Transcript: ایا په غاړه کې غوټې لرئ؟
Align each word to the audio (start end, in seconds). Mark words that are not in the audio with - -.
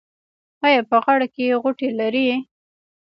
ایا 0.65 0.81
په 0.89 0.97
غاړه 1.03 1.27
کې 1.33 1.59
غوټې 1.61 1.89
لرئ؟ 1.99 2.25